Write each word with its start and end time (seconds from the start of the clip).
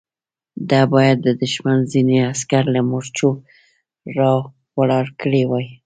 ده 0.69 0.81
بايد 0.93 1.17
د 1.23 1.27
دښمن 1.41 1.79
ځينې 1.91 2.17
عسکر 2.31 2.63
له 2.75 2.81
مورچو 2.89 3.29
را 4.17 4.31
ولاړ 4.79 5.05
کړي 5.21 5.43
وای. 5.49 5.67